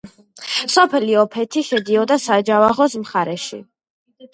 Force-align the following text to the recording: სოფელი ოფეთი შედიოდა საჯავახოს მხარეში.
სოფელი 0.75 1.19
ოფეთი 1.25 1.65
შედიოდა 1.69 2.21
საჯავახოს 2.27 3.01
მხარეში. 3.07 3.67